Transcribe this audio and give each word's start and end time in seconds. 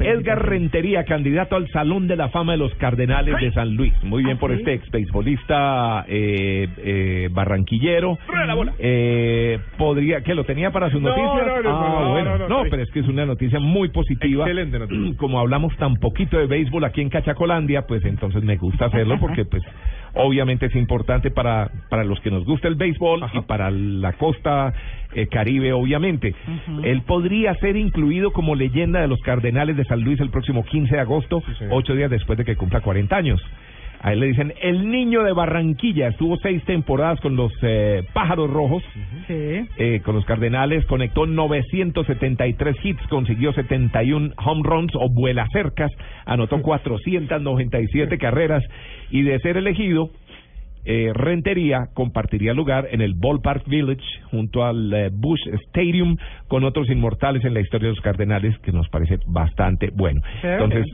Edgar 0.00 0.46
Rentería, 0.46 1.04
candidato 1.04 1.56
al 1.56 1.68
Salón 1.68 2.08
de 2.08 2.16
la 2.16 2.28
Fama 2.28 2.52
de 2.52 2.58
los 2.58 2.74
Cardenales 2.76 3.38
de 3.40 3.52
San 3.52 3.74
Luis. 3.74 3.92
Muy 4.02 4.24
bien 4.24 4.38
por 4.38 4.52
este 4.52 4.74
ex 4.74 4.90
beisbolista 4.90 6.04
eh, 6.08 6.68
eh, 6.78 7.28
barranquillero. 7.30 8.18
Eh, 8.78 9.58
podría, 9.76 10.22
que 10.22 10.34
lo 10.34 10.44
tenía 10.44 10.70
para 10.70 10.90
su 10.90 11.00
noticia. 11.00 11.24
no, 11.24 11.62
no, 11.62 11.70
ah, 11.70 12.00
no, 12.02 12.10
bueno, 12.12 12.38
no, 12.38 12.48
no, 12.48 12.62
pero 12.70 12.82
es 12.82 12.90
que 12.90 13.00
es 13.00 13.08
una 13.08 13.26
noticia 13.26 13.60
muy 13.60 13.88
positiva. 13.88 14.44
Excelente 14.44 14.78
noticia. 14.78 15.16
Como 15.18 15.38
hablamos 15.38 15.76
tan 15.76 15.96
poquito 15.96 16.38
de 16.38 16.46
béisbol 16.46 16.84
aquí 16.84 17.00
en 17.00 17.10
Cachacolandia, 17.10 17.82
pues 17.82 18.04
entonces 18.04 18.42
me 18.42 18.56
gusta 18.56 18.86
hacerlo 18.86 19.18
porque 19.20 19.44
pues 19.44 19.62
obviamente 20.14 20.66
es 20.66 20.74
importante 20.74 21.30
para 21.30 21.70
para 21.88 22.04
los 22.04 22.20
que 22.20 22.30
nos 22.30 22.44
gusta 22.44 22.68
el 22.68 22.74
béisbol 22.74 23.24
y 23.32 23.40
para 23.42 23.70
la 23.70 24.12
costa 24.14 24.72
eh, 25.14 25.26
caribe 25.26 25.72
obviamente. 25.72 26.34
Él 26.84 27.02
podría 27.02 27.54
ser 27.56 27.76
incluido 27.76 28.32
como 28.32 28.54
leyenda 28.54 29.00
de 29.00 29.08
los 29.08 29.20
Cardenales 29.20 29.76
de 29.76 29.84
San 29.84 30.02
Luis 30.02 30.20
el 30.20 30.30
próximo 30.30 30.64
15 30.64 30.94
de 30.94 31.00
agosto, 31.00 31.42
ocho 31.70 31.94
días 31.94 32.10
después 32.10 32.38
de 32.38 32.44
que 32.44 32.56
cumpla 32.56 32.80
40 32.80 33.16
años. 33.16 33.40
A 34.02 34.12
él 34.12 34.20
le 34.20 34.26
dicen 34.26 34.54
el 34.62 34.90
niño 34.90 35.22
de 35.22 35.32
Barranquilla. 35.32 36.08
Estuvo 36.08 36.36
seis 36.38 36.64
temporadas 36.64 37.20
con 37.20 37.36
los 37.36 37.52
eh, 37.60 38.02
Pájaros 38.14 38.50
Rojos, 38.50 38.82
eh, 39.28 40.00
con 40.02 40.14
los 40.14 40.24
Cardenales. 40.24 40.86
Conectó 40.86 41.26
973 41.26 42.76
hits, 42.82 43.06
consiguió 43.08 43.52
71 43.52 44.32
home 44.42 44.62
runs 44.64 44.92
o 44.94 45.10
vuelas 45.10 45.48
cercas, 45.52 45.90
anotó 46.24 46.62
497 46.62 48.16
carreras. 48.16 48.64
Y 49.10 49.22
de 49.22 49.38
ser 49.40 49.58
elegido, 49.58 50.10
eh, 50.84 51.12
Rentería 51.12 51.88
compartiría 51.92 52.54
lugar 52.54 52.88
en 52.90 53.02
el 53.02 53.14
Ballpark 53.14 53.68
Village 53.68 54.02
junto 54.30 54.64
al 54.64 54.92
eh, 54.94 55.10
Bush 55.12 55.46
Stadium 55.66 56.16
con 56.48 56.64
otros 56.64 56.88
inmortales 56.88 57.44
en 57.44 57.52
la 57.52 57.60
historia 57.60 57.88
de 57.88 57.94
los 57.94 58.02
Cardenales 58.02 58.56
que 58.60 58.72
nos 58.72 58.88
parece 58.88 59.18
bastante 59.26 59.90
bueno. 59.94 60.22
Entonces, 60.42 60.86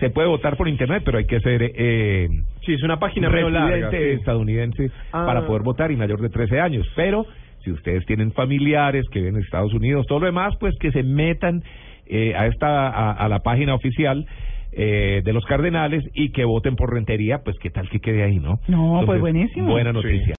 se 0.00 0.10
puede 0.10 0.26
votar 0.28 0.56
por 0.56 0.68
internet, 0.68 1.02
pero 1.04 1.18
hay 1.18 1.26
que 1.26 1.38
ser 1.40 1.62
eh, 1.74 2.28
Sí, 2.64 2.72
es 2.74 2.82
una 2.82 2.98
página 2.98 3.28
residente 3.28 3.58
larga. 3.58 3.90
sí. 3.90 3.96
estadounidense 3.96 4.90
Ah. 5.12 5.24
para 5.26 5.46
poder 5.46 5.62
votar 5.62 5.90
y 5.92 5.96
mayor 5.96 6.20
de 6.20 6.28
13 6.30 6.58
años. 6.60 6.86
Pero 6.96 7.26
si 7.64 7.70
ustedes 7.70 8.04
tienen 8.06 8.32
familiares 8.32 9.04
que 9.12 9.18
viven 9.20 9.36
en 9.36 9.42
Estados 9.42 9.72
Unidos, 9.74 10.06
todo 10.08 10.20
lo 10.20 10.26
demás, 10.26 10.54
pues 10.58 10.74
que 10.80 10.90
se 10.92 11.02
metan 11.02 11.62
eh, 12.06 12.34
a 12.34 12.46
esta 12.46 12.88
a, 12.88 13.12
a 13.12 13.28
la 13.28 13.38
página 13.40 13.74
oficial 13.74 14.26
eh, 14.72 15.20
de 15.24 15.32
los 15.32 15.44
Cardenales 15.46 16.04
y 16.14 16.30
que 16.30 16.44
voten 16.44 16.76
por 16.76 16.92
Rentería, 16.94 17.38
pues 17.44 17.56
qué 17.60 17.70
tal 17.70 17.88
que 17.88 17.98
quede 17.98 18.22
ahí, 18.22 18.38
¿no? 18.38 18.60
No, 18.68 19.02
pues 19.04 19.20
buenísimo. 19.20 19.70
Buena 19.72 19.90
Sí. 19.90 19.96
noticia. 19.96 20.26